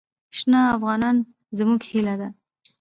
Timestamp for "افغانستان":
0.75-1.15